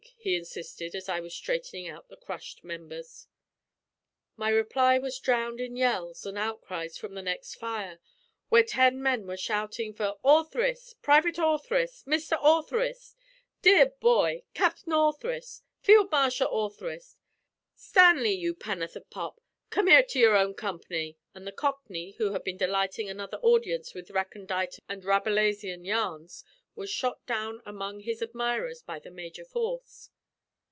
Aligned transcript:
he 0.17 0.35
insisted, 0.35 0.93
as 0.93 1.09
I 1.09 1.19
was 1.19 1.33
straightening 1.33 1.87
out 1.87 2.07
the 2.07 2.15
crushed 2.15 2.63
members. 2.63 3.25
My 4.37 4.49
reply 4.49 4.99
was 4.99 5.17
drowned 5.17 5.59
in 5.59 5.75
yells 5.75 6.27
and 6.27 6.37
outcries 6.37 6.95
from 6.95 7.15
the 7.15 7.23
next 7.23 7.55
fire, 7.55 7.99
where 8.49 8.61
ten 8.63 9.01
men 9.01 9.25
were 9.25 9.35
shouting 9.35 9.95
for 9.95 10.19
"Orth'ris!" 10.23 10.93
"Privit 11.01 11.39
Orth'ris!" 11.39 12.03
"Mistah 12.05 12.37
Or 12.39 12.61
ther 12.61 12.83
is!" 12.83 13.15
"Deah 13.63 13.93
Boy!" 13.99 14.43
"Cap'n 14.53 14.93
Orth'ris!" 14.93 15.63
"Field 15.79 16.11
Marshal 16.11 16.49
Orth'ris!" 16.49 17.17
"Stanley, 17.73 18.33
you 18.33 18.53
penn'orth 18.53 18.95
o' 18.95 18.99
pop, 19.01 19.41
come 19.71 19.87
'ere 19.87 20.03
to 20.03 20.19
your 20.19 20.35
own 20.37 20.53
comp'ny!" 20.53 21.17
And 21.33 21.47
the 21.47 21.51
Cockney, 21.51 22.11
who 22.19 22.33
had 22.33 22.43
been 22.43 22.57
delighting 22.57 23.09
another 23.09 23.37
audience 23.37 23.95
with 23.95 24.11
recondite 24.11 24.77
and 24.87 25.03
Rabelaisian 25.03 25.83
yarns, 25.83 26.43
was 26.73 26.89
shot 26.89 27.25
down 27.25 27.61
among 27.65 27.99
his 27.99 28.21
admirers 28.21 28.81
by 28.81 28.97
the 28.97 29.11
major 29.11 29.43
force. 29.43 30.09